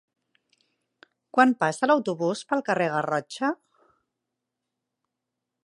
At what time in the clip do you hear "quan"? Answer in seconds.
1.37-1.53